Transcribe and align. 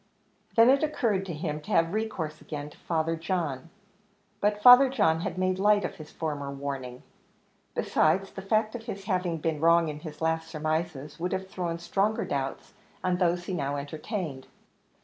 Then 0.55 0.71
it 0.71 0.81
occurred 0.81 1.27
to 1.27 1.33
him 1.35 1.61
to 1.61 1.69
have 1.69 1.93
recourse 1.93 2.41
again 2.41 2.71
to 2.71 2.77
Father 2.79 3.15
John: 3.15 3.69
but 4.39 4.59
Father 4.63 4.89
John 4.89 5.19
had 5.19 5.37
made 5.37 5.59
light 5.59 5.85
of 5.85 5.97
his 5.97 6.09
former 6.11 6.49
warning. 6.49 7.03
Besides, 7.75 8.31
the 8.31 8.41
fact 8.41 8.73
of 8.73 8.85
his 8.87 9.03
having 9.03 9.37
been 9.37 9.59
wrong 9.59 9.89
in 9.89 9.99
his 9.99 10.19
last 10.19 10.47
surmises, 10.47 11.19
would 11.19 11.33
have 11.33 11.47
thrown 11.49 11.77
stronger 11.77 12.25
doubts 12.25 12.73
on 13.03 13.17
those 13.17 13.43
he 13.45 13.53
now 13.53 13.75
entertained. 13.75 14.47